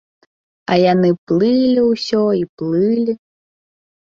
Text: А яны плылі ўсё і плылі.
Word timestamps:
А 0.71 0.77
яны 0.91 1.11
плылі 1.31 1.83
ўсё 1.91 2.23
і 2.41 2.43
плылі. 2.63 3.13